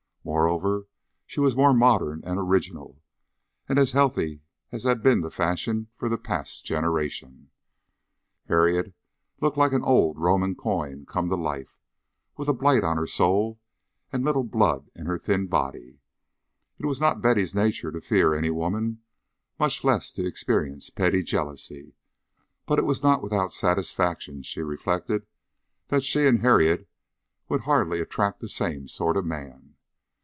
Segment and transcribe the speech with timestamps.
[0.23, 0.85] Moreover,
[1.25, 3.01] she was more modern and original,
[3.67, 7.49] and as healthy as had been the fashion for the past generation,
[8.45, 8.93] Harriet
[9.39, 11.75] looked like an old Roman coin come to life,
[12.37, 13.59] with a blight on her soul
[14.13, 16.01] and little blood in her thin body.
[16.77, 19.01] It was not in Betty's nature to fear any woman,
[19.59, 21.95] much less to experience petty jealousy,
[22.67, 25.25] but it was not without satisfaction she reflected
[25.87, 26.87] that she and Harriet
[27.49, 29.69] would hardly attract the same sort of man.